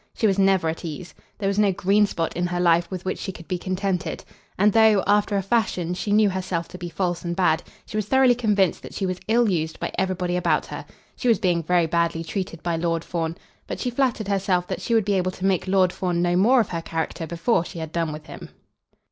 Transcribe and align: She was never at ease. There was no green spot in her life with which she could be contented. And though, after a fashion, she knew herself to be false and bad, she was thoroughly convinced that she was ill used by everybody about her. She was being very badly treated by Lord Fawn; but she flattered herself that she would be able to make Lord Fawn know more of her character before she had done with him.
She 0.15 0.25
was 0.25 0.39
never 0.39 0.67
at 0.67 0.83
ease. 0.83 1.13
There 1.37 1.47
was 1.47 1.59
no 1.59 1.71
green 1.71 2.07
spot 2.07 2.35
in 2.35 2.47
her 2.47 2.59
life 2.59 2.89
with 2.89 3.05
which 3.05 3.19
she 3.19 3.31
could 3.31 3.47
be 3.47 3.59
contented. 3.59 4.23
And 4.57 4.73
though, 4.73 5.03
after 5.05 5.37
a 5.37 5.43
fashion, 5.43 5.93
she 5.93 6.11
knew 6.11 6.27
herself 6.31 6.67
to 6.69 6.79
be 6.79 6.89
false 6.89 7.23
and 7.23 7.35
bad, 7.35 7.61
she 7.85 7.97
was 7.97 8.07
thoroughly 8.07 8.33
convinced 8.33 8.81
that 8.81 8.95
she 8.95 9.05
was 9.05 9.19
ill 9.27 9.47
used 9.47 9.79
by 9.79 9.91
everybody 9.99 10.35
about 10.35 10.65
her. 10.65 10.87
She 11.15 11.27
was 11.27 11.37
being 11.37 11.61
very 11.61 11.85
badly 11.85 12.23
treated 12.23 12.63
by 12.63 12.77
Lord 12.77 13.03
Fawn; 13.03 13.37
but 13.67 13.79
she 13.79 13.91
flattered 13.91 14.27
herself 14.27 14.65
that 14.69 14.81
she 14.81 14.95
would 14.95 15.05
be 15.05 15.13
able 15.13 15.29
to 15.29 15.45
make 15.45 15.67
Lord 15.67 15.93
Fawn 15.93 16.19
know 16.19 16.35
more 16.35 16.61
of 16.61 16.69
her 16.69 16.81
character 16.81 17.27
before 17.27 17.63
she 17.63 17.77
had 17.77 17.91
done 17.91 18.11
with 18.11 18.25
him. 18.25 18.49